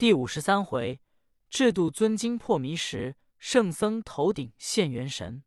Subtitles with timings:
[0.00, 0.98] 第五十三回，
[1.50, 5.44] 制度尊经破迷时，圣僧头顶现元神。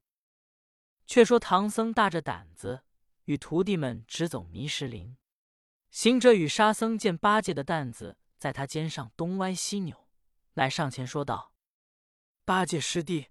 [1.08, 2.84] 却说唐僧大着胆子，
[3.24, 5.18] 与徒弟们直走迷石林。
[5.90, 10.08] 行者与沙僧见八戒的担子在他肩上东歪西扭，
[10.54, 11.56] 乃上前说道
[12.46, 13.30] ：“八戒师弟，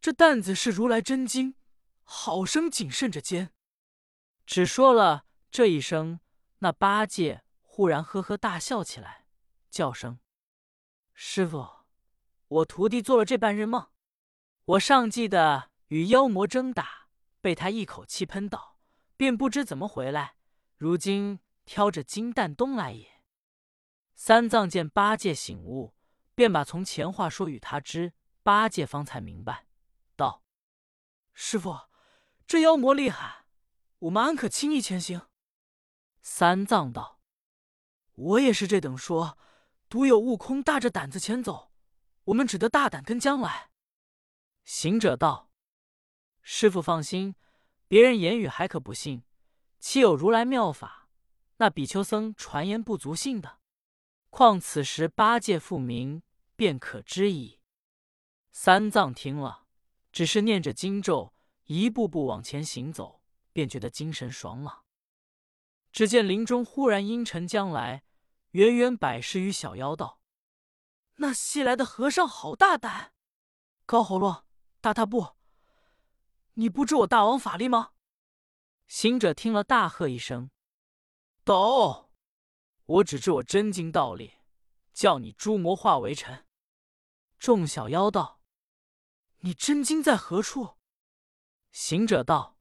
[0.00, 1.54] 这担子是如来真经，
[2.02, 3.52] 好生谨慎着肩。”
[4.46, 6.20] 只说了这一声，
[6.60, 9.26] 那八戒忽然呵呵大笑起来，
[9.70, 10.18] 叫声。
[11.24, 11.64] 师傅，
[12.48, 13.86] 我徒弟做了这半日梦。
[14.64, 17.06] 我上记得与妖魔争打，
[17.40, 18.76] 被他一口气喷倒，
[19.16, 20.34] 便不知怎么回来。
[20.76, 23.22] 如今挑着金蛋东来也。
[24.16, 25.94] 三藏见八戒醒悟，
[26.34, 28.14] 便把从前话说与他知。
[28.42, 29.68] 八戒方才明白，
[30.16, 30.42] 道
[31.32, 31.82] ：“师傅，
[32.48, 33.46] 这妖魔厉害，
[34.00, 35.28] 我们安可轻易前行？”
[36.20, 37.20] 三藏道
[38.12, 39.38] ：“我也是这等说。”
[39.92, 41.70] 独有悟空大着胆子前走，
[42.24, 43.68] 我们只得大胆跟将来。
[44.64, 45.50] 行者道
[46.40, 47.34] ：“师傅放心，
[47.88, 49.22] 别人言语还可不信，
[49.78, 51.10] 岂有如来妙法？
[51.58, 53.58] 那比丘僧传言不足信的。
[54.30, 56.22] 况此时八戒复明，
[56.56, 57.60] 便可知矣。”
[58.50, 59.66] 三藏听了，
[60.10, 61.34] 只是念着经咒，
[61.64, 63.20] 一步步往前行走，
[63.52, 64.84] 便觉得精神爽朗。
[65.92, 68.04] 只见林中忽然阴沉将来。
[68.52, 70.20] 远远百十余小妖道
[71.16, 73.14] ：“那西来的和尚好大胆！
[73.86, 74.44] 高喉咙、
[74.80, 75.36] 大踏步，
[76.54, 77.92] 你不知我大王法力吗？”
[78.86, 80.50] 行者听了，大喝一声
[81.44, 82.10] ：“道！
[82.84, 84.34] 我只知我真经道力，
[84.92, 86.46] 叫你诸魔化为尘。”
[87.38, 88.42] 众小妖道
[89.40, 90.76] ：“你真经在何处？”
[91.72, 92.58] 行者道：“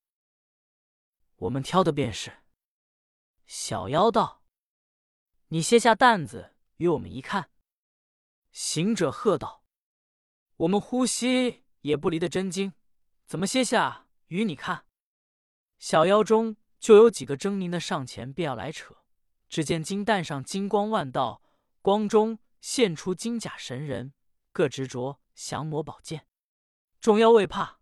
[1.36, 2.44] 我们挑的便是。”
[3.45, 4.41] 小妖道。
[5.54, 7.50] 你卸下担子与我们一看。
[8.54, 9.66] 行者喝道
[10.56, 12.72] ：“我们呼吸也不离的真经，
[13.26, 14.86] 怎么卸下与你看？”
[15.78, 18.95] 小妖中就有几个狰狞的上前便要来扯，
[19.50, 21.42] 只见金蛋上金光万道，
[21.82, 24.14] 光中现出金甲神人，
[24.54, 26.28] 各执着降魔宝剑。
[27.02, 27.82] 众妖未怕，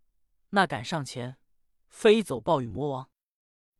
[0.49, 1.37] 那敢上前，
[1.87, 3.11] 飞走暴雨魔王。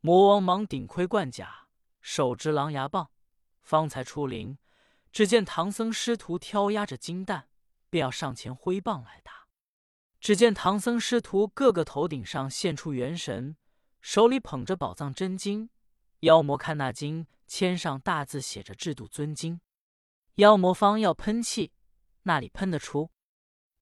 [0.02, 1.70] 魔王忙顶盔贯甲，
[2.02, 3.10] 手执狼牙棒。
[3.70, 4.58] 方才出林，
[5.12, 7.50] 只见唐僧师徒挑压着金蛋，
[7.92, 9.46] 便要上前挥棒来打。
[10.20, 13.56] 只见唐僧师徒个个头顶上现出元神，
[14.02, 15.70] 手里捧着宝藏真经。
[16.22, 19.62] 妖魔看那经，签上大字写着“制度尊经”。
[20.42, 21.72] 妖魔方要喷气，
[22.24, 23.12] 那里喷得出？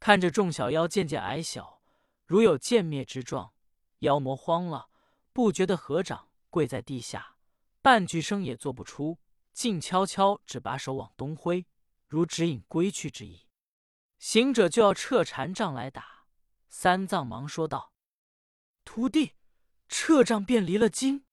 [0.02, 1.82] 看着众小妖渐渐矮小，
[2.26, 3.54] 如有见灭之状。
[4.00, 4.90] 妖魔慌了，
[5.32, 7.38] 不觉得合掌跪在地下，
[7.82, 9.18] 半句声也做不出。
[9.58, 11.66] 静悄悄，只把手往东挥，
[12.06, 13.48] 如指引归去之意。
[14.20, 16.28] 行者就要撤禅杖来打，
[16.70, 17.92] 三藏忙说道
[18.86, 19.34] ：“徒弟，
[19.88, 21.26] 撤杖便离了经。”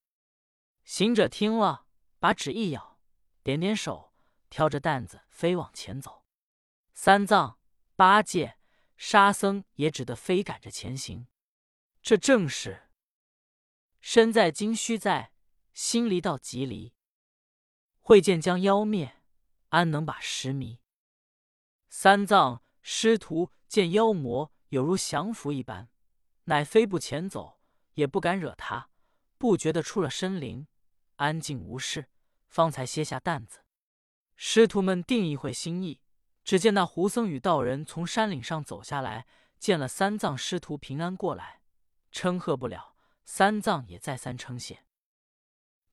[0.85, 1.87] 行者听了，
[2.19, 2.99] 把纸一咬，
[3.43, 4.15] 点点手，
[4.49, 6.25] 挑着担子飞往前走。
[6.95, 7.59] 三藏、
[7.95, 8.57] 八戒、
[8.97, 11.29] 沙僧也只得飞赶着前行。
[12.01, 12.89] 这正是
[14.01, 15.35] 身在今须在，
[15.75, 16.94] 心离到即离。
[18.07, 19.17] 会见将妖灭，
[19.71, 20.79] 安能把石迷？
[21.89, 25.89] 三藏师徒见妖魔有如降服一般，
[26.45, 27.63] 乃飞步前走，
[27.95, 28.91] 也不敢惹他，
[29.39, 30.67] 不觉得出了森林，
[31.17, 32.11] 安静无事，
[32.47, 33.61] 方才歇下担子。
[34.37, 36.03] 师徒们定一会心意，
[36.45, 39.27] 只见那胡僧与道人从山岭上走下来，
[39.59, 41.63] 见了三藏师徒平安过来，
[42.13, 42.97] 称贺不了。
[43.25, 44.85] 三藏也再三称谢。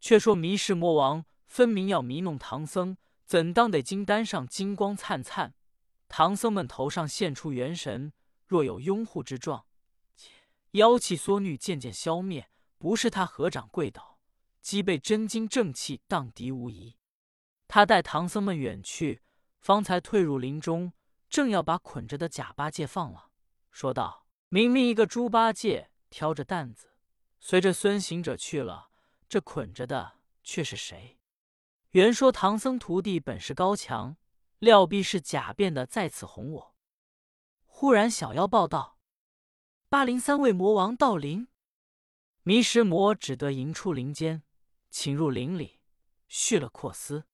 [0.01, 1.23] 却说迷世魔王。
[1.51, 2.95] 分明要迷弄唐僧，
[3.25, 5.53] 怎当得金丹上金光灿灿？
[6.07, 8.13] 唐僧们头上现出元神，
[8.47, 9.65] 若有拥护之状，
[10.71, 14.17] 妖气缩虐渐渐消灭，不是他合掌跪倒，
[14.61, 16.95] 即被真经正气荡涤无疑。
[17.67, 19.21] 他待唐僧们远去，
[19.59, 20.93] 方才退入林中，
[21.29, 23.27] 正要把捆着的假八戒放了，
[23.69, 26.91] 说道：“明明一个猪八戒挑着担子，
[27.41, 28.91] 随着孙行者去了，
[29.27, 30.13] 这捆着的
[30.45, 31.17] 却是谁？”
[31.91, 34.15] 原说唐僧徒弟本事高强，
[34.59, 36.75] 料必是假变的，在此哄我。
[37.65, 38.97] 忽然小妖报道
[39.89, 41.49] ：“八零三位魔王到林。”
[42.43, 44.43] 迷石魔只得迎出林间，
[44.89, 45.81] 请入林里，
[46.29, 47.25] 续了阔思。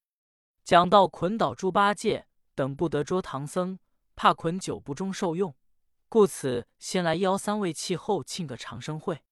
[0.63, 3.77] 讲到捆倒猪八戒等不得捉唐僧，
[4.15, 5.55] 怕捆久不中受用，
[6.09, 9.23] 故此先来邀三位气候庆个长生会。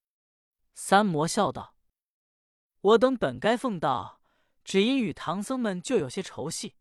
[0.75, 1.75] 三魔笑道
[2.81, 4.22] ：“我等本该奉道。”
[4.65, 6.75] 只因与唐僧们就有些仇隙，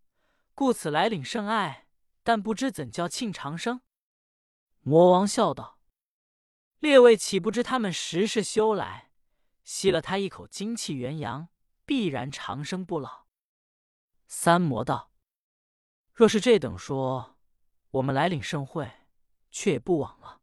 [0.55, 1.87] 故此来领圣爱，
[2.23, 3.83] 但不知怎叫庆长生。”
[4.81, 5.79] 魔王笑道
[6.81, 9.11] ：“列位岂不知他们实是修来，
[9.63, 11.49] 吸了他一口精气元阳，
[11.85, 13.27] 必然长生不老。”
[14.27, 15.13] 三魔道
[16.13, 17.37] ：“若是这等说，
[17.91, 18.91] 我们来领盛会，
[19.51, 20.41] 却也不枉了。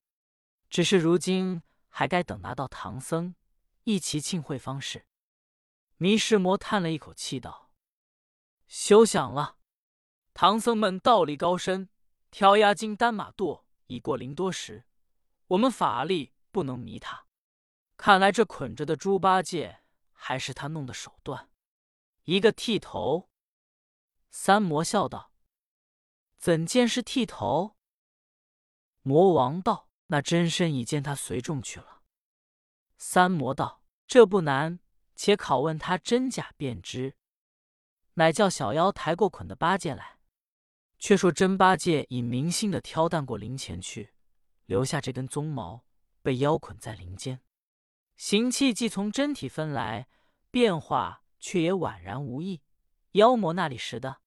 [0.69, 3.35] 只是如今还该等拿到唐僧
[3.83, 5.07] 一齐庆会方是。”
[6.01, 7.69] 迷失魔叹了一口气道
[8.65, 9.59] ：“休想了！
[10.33, 11.89] 唐僧们道力高深，
[12.31, 14.87] 挑压金丹马垛已过零多时，
[15.49, 17.27] 我们法力不能迷他。
[17.97, 21.51] 看来这捆着的猪八戒还是他弄的手段。
[22.23, 23.29] 一个剃头。”
[24.31, 25.31] 三魔笑道
[26.39, 27.75] ：“怎见是剃头？”
[29.03, 32.01] 魔王道：“那真身已见他随众去了。”
[32.97, 34.79] 三魔道：“这不难。”
[35.21, 37.15] 且拷问他真假便知，
[38.15, 40.17] 乃叫小妖抬过捆的八戒来。
[40.97, 44.15] 却说真八戒已明心的挑担过灵前去，
[44.65, 45.85] 留下这根鬃毛，
[46.23, 47.39] 被妖捆在林间。
[48.15, 50.07] 形气既从真体分来，
[50.49, 52.63] 变化却也宛然无异。
[53.11, 54.21] 妖魔那里识的？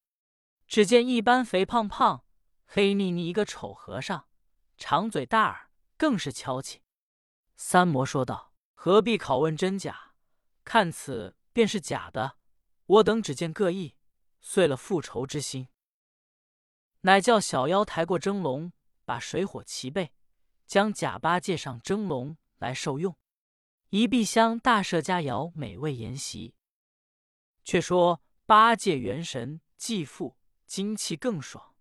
[0.65, 2.23] 只见一般肥胖胖、
[2.65, 4.29] 黑腻腻一个丑和尚，
[4.77, 6.83] 长嘴大耳，更是敲气。
[7.57, 10.03] 三魔说道：“何必拷问真假？”
[10.65, 12.37] 看此便是假的，
[12.85, 13.95] 我等只见各异，
[14.41, 15.69] 遂了复仇之心。
[17.01, 18.73] 乃叫小妖抬过蒸笼，
[19.05, 20.11] 把水火齐备，
[20.65, 23.15] 将假八戒上蒸笼来受用。
[23.89, 26.55] 一壁香大设佳肴，美味筵席。
[27.63, 30.35] 却说八戒元神既复，
[30.65, 31.75] 精气更爽，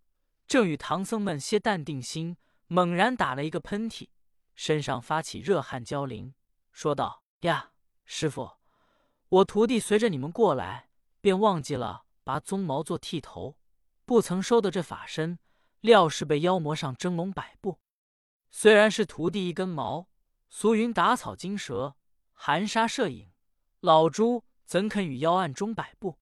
[0.46, 2.36] 正与唐僧们歇淡定心，
[2.66, 4.10] 猛然打了一个喷嚏，
[4.54, 6.34] 身上发起热汗交淋，
[6.70, 7.72] 说道：“呀，
[8.04, 8.58] 师傅！”
[9.34, 10.90] 我徒弟随着你们过来，
[11.20, 13.56] 便忘记了拔鬃毛做剃头，
[14.04, 15.40] 不曾收得这法身，
[15.81, 17.81] 料是被妖魔上蒸笼摆布。
[18.50, 20.08] 虽然是徒弟一根毛，
[20.48, 21.96] 俗云打草惊蛇，
[22.32, 23.32] 含沙射影，
[23.81, 26.20] 老猪怎肯与妖案中摆布？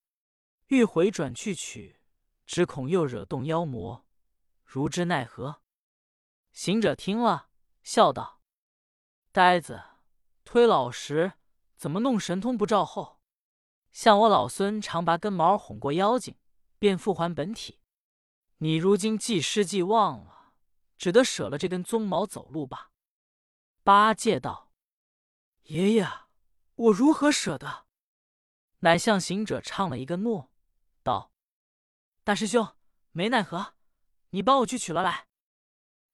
[0.68, 2.00] 欲回转去取，
[2.46, 4.06] 只恐又惹动妖魔，
[4.64, 5.60] 如之奈何？
[6.52, 7.48] 行者听了，
[7.82, 8.40] 笑道
[9.32, 9.82] ：“呆子，
[10.46, 11.34] 忒老实。”
[11.82, 13.20] 怎么弄神通不照后？
[13.90, 16.36] 像我老孙常拔根毛哄过妖精，
[16.78, 17.80] 便复还本体。
[18.58, 20.52] 你如今既失既忘了，
[20.96, 22.92] 只得舍了这根鬃毛走路吧。
[23.82, 24.70] 八戒道
[25.66, 26.08] ：“爷爷，
[26.76, 27.86] 我如何舍得？”
[28.78, 30.52] 乃向行者唱了一个诺，
[31.02, 31.32] 道
[32.22, 32.76] ：“大师兄，
[33.10, 33.74] 没奈何，
[34.30, 35.26] 你帮我去取了来。”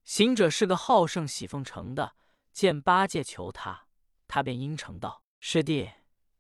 [0.02, 2.16] 行者是个好胜喜奉承的，
[2.54, 3.88] 见八戒求他，
[4.26, 5.22] 他便应承道。
[5.40, 5.92] 师弟，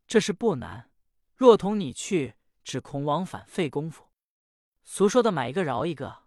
[0.06, 0.90] 这事不难。
[1.34, 2.34] 若同你去，
[2.64, 4.08] 只恐往返费功夫。
[4.82, 6.24] 俗说的买一个饶一个，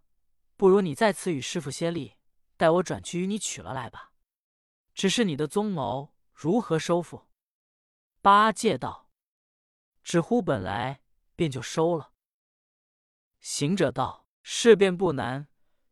[0.55, 2.15] 不如你在此与师傅歇力，
[2.55, 4.13] 待我转去与你取了来吧。
[4.93, 7.27] 只是你的鬃毛如何收复？
[8.21, 9.09] 八戒道
[10.01, 11.01] ：“只呼本来
[11.35, 12.13] 便就收了。”
[13.41, 15.49] 行者道：“事便不难，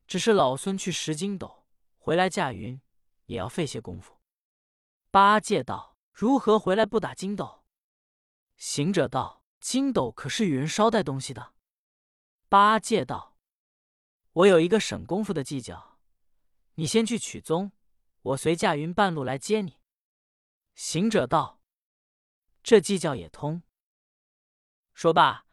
[0.08, 1.68] 只是老孙去拾筋斗，
[1.98, 2.80] 回来驾云，
[3.26, 4.18] 也要费些功夫。”
[5.12, 5.89] 八戒道。
[6.20, 7.64] 如何回来不打筋斗？
[8.58, 11.54] 行者道：“筋斗可是与人捎带东西的。”
[12.50, 13.38] 八戒道
[14.34, 15.98] ：“我有一个省功夫的计较，
[16.74, 17.72] 你先去取宗，
[18.22, 19.78] 我随驾云半路来接你。”
[20.76, 21.62] 行者道
[22.62, 23.64] ：“这计较也通。”
[24.94, 25.46] 说罢，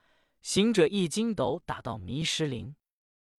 [0.43, 2.75] 行者一筋斗打到迷石林，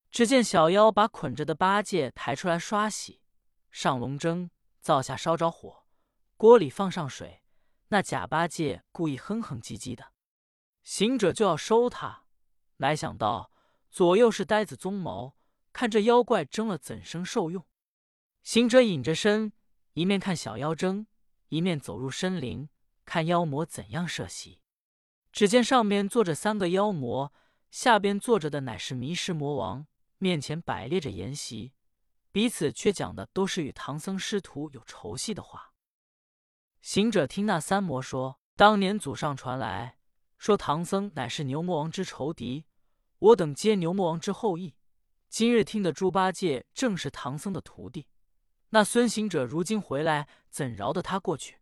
[0.09, 3.21] 只见小妖把捆着的八戒抬出来刷洗，
[3.69, 4.49] 上龙蒸，
[4.79, 5.86] 灶下烧着火。
[6.37, 7.41] 锅里放上水，
[7.87, 10.13] 那假八戒故意哼哼唧唧的，
[10.83, 12.25] 行者就要收他，
[12.77, 13.51] 乃想到
[13.89, 15.35] 左右是呆子鬃毛，
[15.73, 17.65] 看这妖怪蒸了怎生受用？
[18.43, 19.51] 行者隐着身，
[19.93, 21.07] 一面看小妖蒸，
[21.47, 22.69] 一面走入深林，
[23.03, 24.61] 看妖魔怎样设席。
[25.31, 27.33] 只见上面坐着三个妖魔，
[27.71, 29.87] 下边坐着的乃是迷失魔王，
[30.19, 31.73] 面前摆列着筵席，
[32.31, 35.73] 彼此却讲的都是与唐僧师徒有仇隙的话。
[36.81, 39.97] 行者听那三魔说，当年祖上传来，
[40.37, 42.65] 说唐僧乃是牛魔王之仇敌，
[43.19, 44.75] 我等皆牛魔王之后裔。
[45.29, 48.07] 今日听得猪八戒正是唐僧的徒弟，
[48.69, 51.59] 那孙行者如今回来，怎饶得他过去？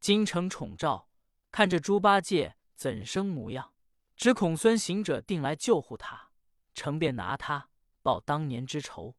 [0.00, 1.10] 京城宠照，
[1.50, 3.74] 看着猪八戒怎生模样，
[4.16, 6.30] 只恐孙行者定来救护他，
[6.74, 7.68] 成便拿他
[8.02, 9.16] 报当年之仇。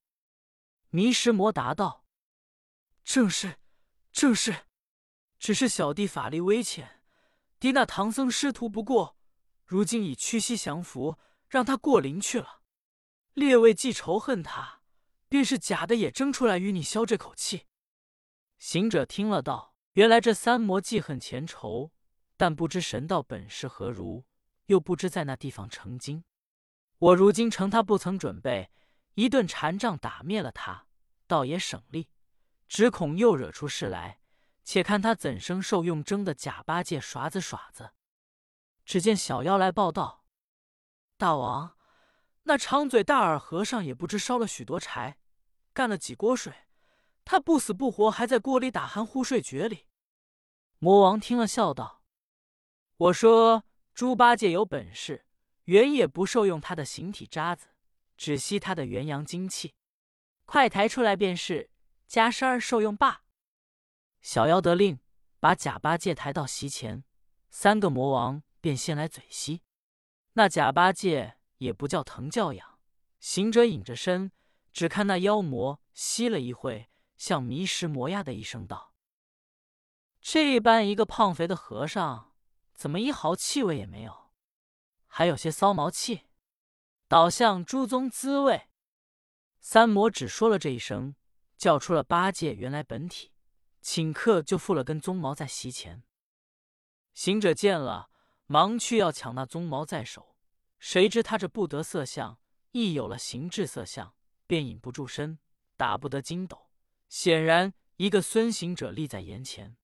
[0.89, 2.05] 迷失魔答道
[3.03, 3.59] ：“正是，
[4.11, 4.65] 正是。”
[5.39, 7.01] 只是小弟法力微浅，
[7.59, 9.17] 敌那唐僧师徒不过，
[9.65, 11.17] 如今已屈膝降服，
[11.47, 12.61] 让他过灵去了。
[13.33, 14.81] 列位既仇恨他，
[15.29, 17.67] 便是假的也争出来与你消这口气。
[18.57, 21.91] 行者听了道：“原来这三魔记恨前仇，
[22.35, 24.25] 但不知神道本事何如，
[24.65, 26.23] 又不知在那地方成精。
[26.97, 28.71] 我如今乘他不曾准备，
[29.13, 30.87] 一顿禅杖打灭了他，
[31.27, 32.09] 倒也省力。
[32.67, 34.19] 只恐又惹出事来，
[34.67, 37.91] 且看他怎生受用争的假八戒耍子耍子。”
[38.83, 40.25] 只见小妖来报道
[41.15, 41.77] ：“大王，
[42.43, 45.19] 那长嘴大耳和尚也不知烧了许多柴，
[45.71, 46.53] 干了几锅水，
[47.23, 49.85] 他不死不活，还在锅里打鼾呼睡觉里。”
[50.79, 52.03] 魔王听了，笑道
[52.97, 55.25] ：“我说猪八戒有本事，
[55.63, 57.67] 原也不受用他的形体渣子，
[58.17, 59.73] 只吸他的元阳精气。
[60.43, 61.71] 快抬出来便是，
[62.05, 63.21] 加身儿受用罢。”
[64.21, 64.99] 小妖得令，
[65.39, 67.03] 把假八戒抬到席前，
[67.49, 68.43] 三个魔王。
[68.59, 69.61] 便先来嘴吸，
[70.33, 72.79] 那假八戒也不叫疼叫痒。
[73.19, 74.31] 行者隐着身，
[74.73, 78.93] 只看那妖魔吸了一会，像迷失魔呀的一声道
[80.19, 82.33] ：“这般一个胖肥的和尚，
[82.73, 84.31] 怎么一毫气味也没有？
[85.05, 86.23] 还有些骚毛气，
[87.07, 88.67] 倒像猪宗滋味。”
[89.61, 91.15] 三魔只说了这一声，
[91.55, 93.31] 叫出了八戒原来本体，
[93.81, 96.03] 顷刻就附了根鬃毛在席前。
[97.13, 98.09] 行者见了。
[98.49, 100.37] 忙去要抢那鬃毛在手，
[100.79, 102.39] 谁知他这不得色相，
[102.71, 104.15] 一有了形质色相，
[104.45, 105.39] 便引不住身，
[105.75, 106.69] 打不得筋斗。
[107.09, 109.75] 显然一个孙行者立在眼前，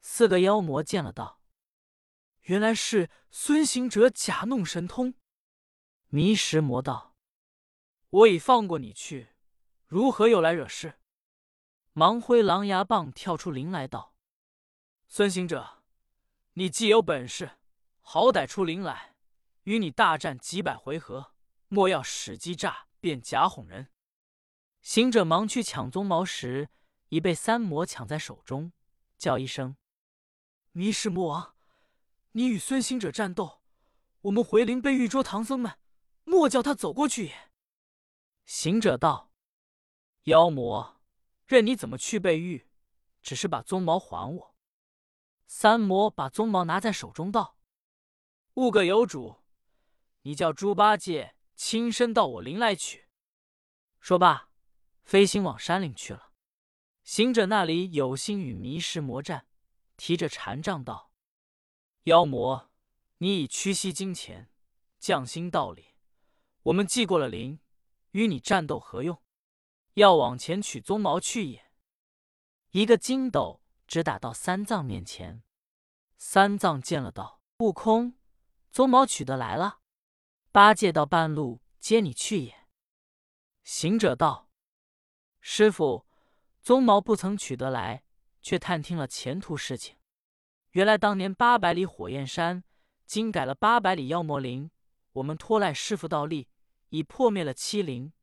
[0.00, 1.42] 四个妖魔见了道
[2.48, 5.12] ：“原来是孙行者假弄神通。”
[6.08, 7.14] 迷石魔道
[8.08, 9.28] ：“我已放过你去，
[9.86, 10.98] 如何又来惹事？”
[11.92, 14.14] 忙挥狼牙棒跳出林来道
[15.08, 15.82] ：“孙行者，
[16.54, 17.58] 你既有本事。”
[18.04, 19.14] 好歹出林来，
[19.62, 21.34] 与你大战几百回合，
[21.68, 23.92] 莫要使机诈便假哄人。
[24.80, 26.68] 行者忙去抢鬃毛时，
[27.10, 28.72] 已被三魔抢在手中，
[29.16, 29.76] 叫一声
[30.72, 31.54] ：“迷失魔王，
[32.32, 33.62] 你与孙行者战斗，
[34.22, 35.78] 我们回林被玉捉唐僧们，
[36.24, 37.50] 莫叫他走过去也。”
[38.44, 39.30] 行者道
[40.24, 41.00] ：“妖魔，
[41.52, 42.68] 任你怎么去被玉，
[43.22, 44.56] 只是把鬃毛还我。”
[45.46, 47.58] 三魔把鬃毛拿在手中道。
[48.54, 49.42] 物各有主，
[50.22, 53.08] 你叫猪八戒亲身到我林来取。
[54.00, 54.50] 说罢，
[55.04, 56.32] 飞行往山岭去了。
[57.04, 59.46] 行者那里有心与迷失魔战，
[59.96, 61.12] 提着禅杖道
[62.04, 62.70] ：“妖魔，
[63.18, 64.50] 你已屈膝金钱，
[64.98, 65.94] 匠心道理，
[66.62, 67.60] 我们既过了灵，
[68.12, 69.22] 与你战斗何用？
[69.94, 71.70] 要往前取鬃毛去也。”
[72.72, 75.42] 一个筋斗直打到三藏面前，
[76.16, 78.14] 三藏见了道：“悟空。”
[78.72, 79.80] 鬃毛取得来了，
[80.50, 82.66] 八戒到半路接你去也。
[83.62, 84.48] 行者道
[85.40, 86.06] ：“师傅，
[86.64, 88.04] 鬃毛不曾取得来，
[88.40, 89.98] 却探听了前途事情。
[90.70, 92.64] 原来当年八百里火焰山，
[93.04, 94.70] 今改了八百里妖魔林。
[95.12, 96.48] 我们托赖师傅道力，
[96.88, 98.14] 已破灭了七灵。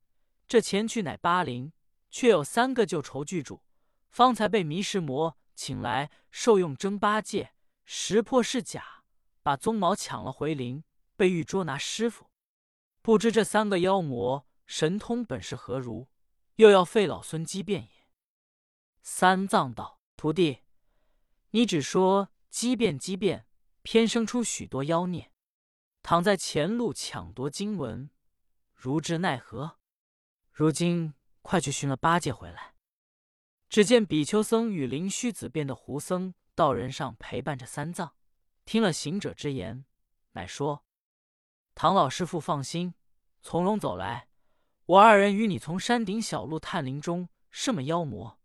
[0.50, 1.72] 这前去乃巴陵，
[2.10, 3.62] 却有三个旧仇巨主，
[4.10, 7.54] 方才被迷失魔请来受用争八戒，
[7.86, 9.04] 识破是假。”
[9.42, 10.84] 把鬃毛抢了回林，
[11.16, 12.30] 被玉捉拿师傅。
[13.02, 16.08] 不知这三个妖魔神通本事何如，
[16.56, 18.08] 又要费老孙机变也。
[19.02, 20.64] 三藏道：“徒弟，
[21.52, 23.48] 你只说机变机变，
[23.82, 25.32] 偏生出许多妖孽，
[26.04, 28.12] 躺在前路抢夺经文，
[28.74, 29.79] 如之奈何？
[30.60, 32.76] 如今快去寻了八戒回来。”
[33.70, 38.14] 只见比丘僧与灵虚子变的胡僧道人上陪伴着三藏。
[38.66, 39.86] 听了行者之言，
[40.34, 40.84] 乃说
[41.74, 42.94] ：“唐老师傅放心，
[43.42, 44.28] 从容走来。
[44.86, 48.38] 我二人与你从山顶小路探林中，什么妖魔？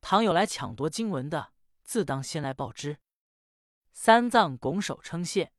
[0.00, 1.52] 倘有来抢夺经文的，
[1.82, 2.96] 自当先来报之。”
[3.92, 5.52] 三藏拱手称谢。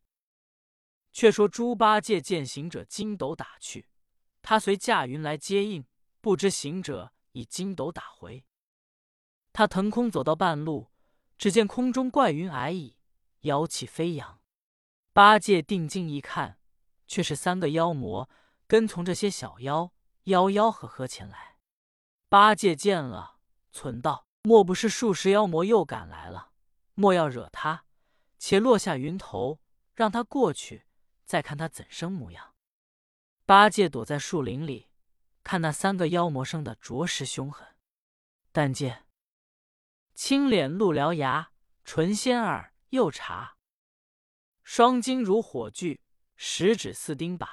[1.12, 3.88] 却说猪八戒见行者筋斗打去，
[4.42, 5.86] 他随驾云来接应，
[6.22, 8.46] 不知行者以筋斗打回。
[9.52, 10.92] 他腾空走到半路，
[11.38, 12.98] 只见空中怪云霭矣。
[13.42, 14.40] 妖气飞扬，
[15.14, 16.60] 八戒定睛一看，
[17.08, 18.30] 却是三个妖魔
[18.68, 19.92] 跟从这些小妖，
[20.26, 21.58] 吆吆喝喝前来。
[22.30, 23.40] 八戒见了，
[23.72, 26.52] 存道：“莫不是数十妖魔又赶来了？
[26.94, 27.86] 莫要惹他，
[28.38, 29.60] 且落下云头，
[29.96, 30.86] 让他过去，
[31.26, 32.54] 再看他怎生模样。”
[33.48, 34.91] 八戒躲在树林里，
[35.44, 37.76] 看那三个妖魔生的着实凶狠。
[38.52, 39.08] 但见
[40.14, 41.52] 青脸露獠牙，
[41.84, 42.70] 唇仙耳。
[42.92, 43.56] 又茶，
[44.64, 46.02] 双睛如火炬，
[46.36, 47.48] 十指似钉耙。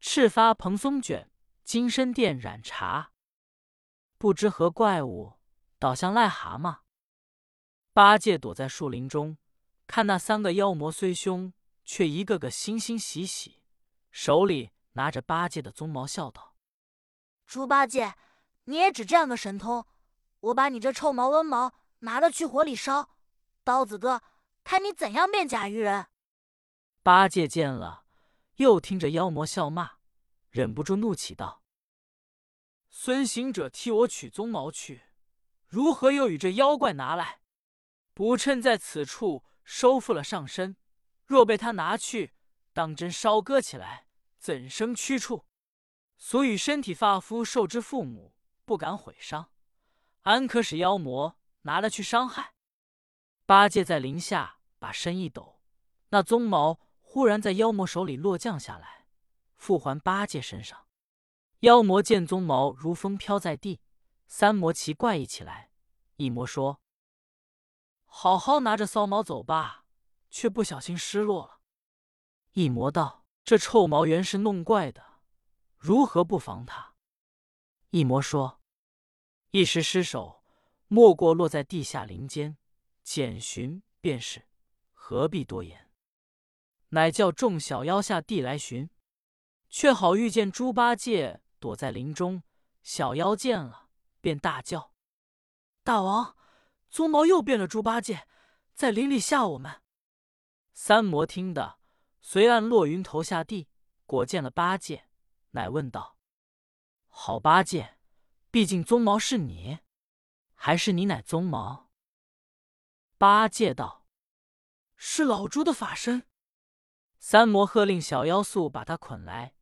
[0.00, 1.30] 赤发蓬松卷，
[1.62, 3.12] 金身殿染茶。
[4.18, 5.34] 不知何怪物，
[5.78, 6.80] 倒像癞蛤蟆。
[7.92, 9.38] 八戒躲在树林中，
[9.86, 11.52] 看那三个妖魔虽凶，
[11.84, 13.62] 却一个个欣欣喜喜，
[14.10, 16.56] 手里拿着八戒的鬃毛，笑道
[17.48, 18.14] ：“猪八戒，
[18.64, 19.86] 你也只这样个神通？
[20.40, 23.16] 我把你这臭毛温毛拿了去火里烧，
[23.64, 24.22] 刀子哥，
[24.62, 26.08] 看你怎样变甲鱼人！”
[27.02, 28.04] 八戒见了，
[28.56, 29.92] 又听着妖魔笑骂，
[30.50, 31.62] 忍不住怒起道
[32.90, 35.04] ：“孙行者替我取鬃毛去，
[35.66, 37.40] 如何又与这妖怪拿来？
[38.12, 40.76] 不趁在此处收复了上身，
[41.24, 42.34] 若被他拿去，
[42.74, 44.06] 当真烧割起来，
[44.38, 45.46] 怎生屈处？
[46.18, 48.34] 所以身体发肤受之父母，
[48.66, 49.50] 不敢毁伤，
[50.22, 52.52] 安可使妖魔拿了去伤害？”
[53.46, 55.60] 八戒在林下把身一抖，
[56.10, 56.80] 那鬃毛。
[57.10, 59.06] 忽然在妖魔手里落降下来，
[59.56, 60.86] 复还八戒身上。
[61.60, 63.80] 妖魔见鬃毛如风飘在地，
[64.26, 65.70] 三魔奇怪异起来。
[66.16, 66.82] 一魔说
[68.04, 69.86] ：“好好拿着骚毛走吧，
[70.28, 71.60] 却不小心失落了。”
[72.52, 75.07] 一魔道：“这臭毛原是弄怪的，
[75.78, 76.94] 如何不防他？”
[77.90, 78.60] 一魔说
[79.52, 80.42] ：“一时失手，
[80.88, 82.58] 莫过落在地下林间，
[83.02, 84.46] 简寻便是，
[84.92, 85.90] 何必多言？”
[86.90, 88.88] 乃叫众小妖下地来寻，
[89.68, 92.42] 却好遇见猪八戒躲在林中。
[92.82, 94.94] 小妖见了，便大叫
[95.84, 96.36] ：“大王，
[96.90, 97.66] 鬃毛又变了！
[97.66, 98.26] 猪八戒
[98.72, 99.82] 在林里吓我们。”
[100.72, 101.78] 三魔听得，
[102.22, 103.68] 随按落云头下地，
[104.06, 105.07] 果见了八戒，
[105.58, 106.16] 乃问道
[107.10, 107.98] ：“好八戒，
[108.52, 109.80] 毕竟鬃毛是你，
[110.54, 111.90] 还是你乃鬃毛？”
[113.18, 114.06] 八戒道
[114.94, 116.28] ：“是老猪的法身。”
[117.18, 119.56] 三魔喝令小妖速把他捆来，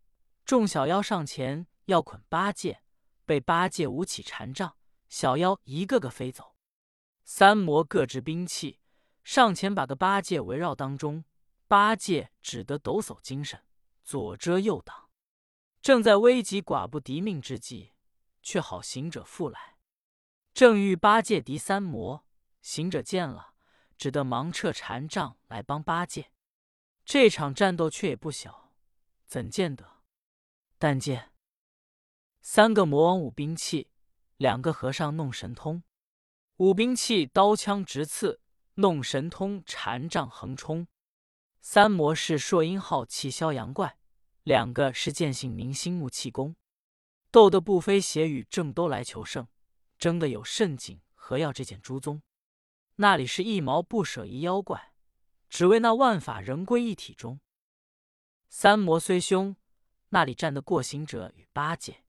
[0.45, 2.83] 众小妖上前要捆八戒，
[3.25, 4.77] 被八戒舞起禅杖，
[5.09, 6.57] 小妖一个个飞走。
[7.25, 8.81] 三魔各执兵器
[9.25, 11.25] 上前把个八戒围绕当中，
[11.67, 13.65] 八戒只得抖擞精神，
[14.05, 15.06] 左遮右挡，
[15.87, 17.93] 正在危急寡不敌命之际，
[18.43, 19.77] 却好行者复来，
[20.53, 22.27] 正遇八戒敌三魔，
[22.61, 23.55] 行者见了，
[23.97, 26.33] 只得忙撤禅杖来帮八戒。
[27.05, 28.73] 这场战斗却也不小，
[29.27, 30.03] 怎见得？
[30.77, 31.31] 但见
[32.41, 33.93] 三个魔王舞兵器，
[34.39, 35.85] 两个和尚弄神通。
[36.57, 38.41] 舞兵器刀枪直刺，
[38.75, 40.89] 弄神通禅杖横冲。
[41.61, 43.97] 三魔是朔阴号气消阳怪，
[44.47, 46.55] 两个是剑性明星木气功，
[47.33, 49.49] 斗得不飞邪雨正都来求胜，
[49.99, 52.23] 争得有甚景何要这件朱宗？
[52.95, 54.93] 那里是一毛不舍一妖怪。
[55.49, 57.41] 只为那万法仍归一体中。
[58.49, 59.57] 三魔虽凶，
[60.11, 62.05] 那里战得过行者与八戒？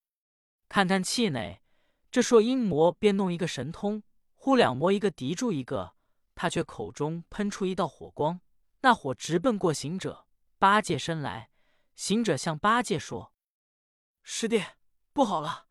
[0.69, 1.63] 看看气馁，
[2.11, 4.03] 这说阴魔便弄一个神通，
[4.35, 5.95] 忽两魔一个敌住一个，
[6.35, 8.39] 他却口中喷出一道火光，
[8.81, 10.27] 那火直奔过行者、
[10.59, 11.49] 八戒身来。
[11.97, 13.33] 行者向八戒说
[14.21, 14.63] ：“师弟，
[15.13, 15.67] 不好了，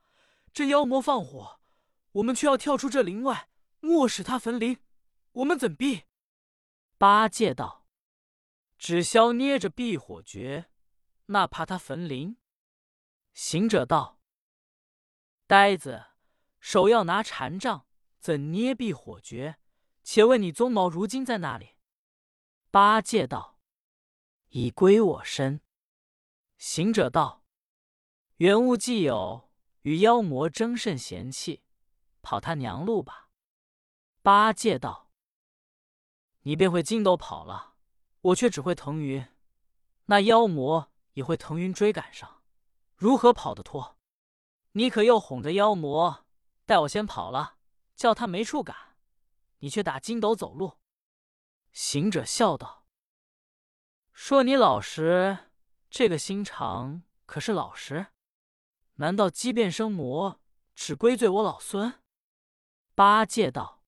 [0.53, 1.61] 这妖魔放火，
[2.11, 4.77] 我们却要跳出这林外，莫使他焚林，
[5.31, 6.03] 我们怎避？”
[6.99, 7.87] 八戒道
[8.77, 10.69] ：“只消捏着避火诀，
[11.27, 12.37] 那怕他焚林？”
[13.33, 14.21] 行者道
[15.47, 16.07] ：“呆子，
[16.59, 17.87] 手要拿禅杖，
[18.19, 19.59] 怎捏避火诀？
[20.03, 21.77] 且问你鬃毛如今在哪里？”
[22.73, 23.61] 八戒道
[24.51, 25.61] ：“已归我身。”
[26.59, 27.45] 行者道
[28.38, 29.51] ：“原物既有，
[29.83, 31.62] 与妖魔争甚嫌弃，
[32.23, 33.31] 跑他娘路吧。”
[34.23, 35.11] 八戒道。
[36.42, 37.75] 你便会筋斗跑了，
[38.21, 39.27] 我却只会腾云。
[40.07, 42.42] 那妖魔也会腾云追赶上，
[42.95, 43.99] 如何跑得脱？
[44.73, 46.27] 你可又哄着妖魔，
[46.64, 47.59] 待我先跑了，
[47.95, 48.97] 叫他没处赶，
[49.59, 50.79] 你却打筋斗走路。
[51.73, 52.87] 行者笑道
[54.12, 55.46] ：“说你老实，
[55.99, 58.09] 这个心肠可是老实？
[58.97, 60.43] 难道畸变生魔，
[60.75, 62.03] 只归罪我老孙？”
[62.95, 63.83] 八戒道：“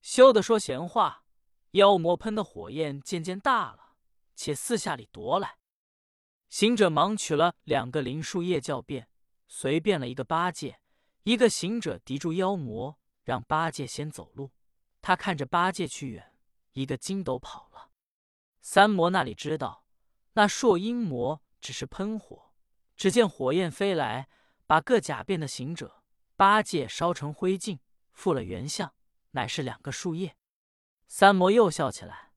[0.00, 1.26] 休得说闲话。”
[1.72, 3.96] 妖魔喷的火焰渐渐大了，
[4.34, 5.58] 且四下里夺来。
[6.48, 9.10] 行者忙取了两个灵树叶教变，
[9.46, 10.80] 随便了一个八戒，
[11.24, 14.52] 一个行者敌住妖魔，让八戒先走路。
[15.02, 16.34] 他看着八戒去远，
[16.72, 17.90] 一个筋斗跑了。
[18.62, 19.84] 三魔那里知道，
[20.38, 22.52] 那烁阴魔只是喷火，
[22.96, 24.28] 只见火焰飞来，
[24.68, 26.04] 把各假变的行者、
[26.36, 27.80] 八戒烧成灰烬，
[28.12, 28.94] 复了原相，
[29.32, 30.36] 乃是两个树叶。
[31.08, 32.34] 三魔又笑起来，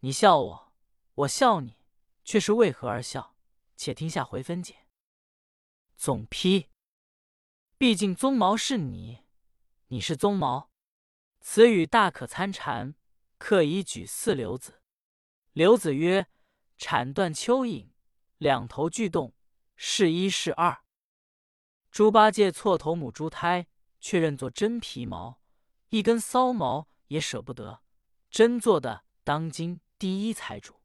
[0.00, 0.72] 你笑我，
[1.14, 1.78] 我笑你，
[2.22, 3.34] 却是为何而笑？
[3.78, 4.86] 且听下回分解。
[5.96, 6.68] 总批：
[7.78, 9.24] 毕竟鬃毛是你，
[9.86, 10.68] 你是鬃毛，
[11.40, 12.94] 此语大可参禅。
[13.38, 14.82] 可以举四流子。
[15.52, 16.28] 刘子曰
[16.84, 17.90] ：“铲断蚯蚓，
[18.38, 19.32] 两头巨动，
[19.76, 20.82] 是一是二。”
[21.92, 23.68] 猪八戒错头母猪胎，
[24.00, 25.40] 却认作真皮毛，
[25.90, 27.82] 一根骚毛也舍不得。
[28.32, 30.81] 真做的当今第一财主。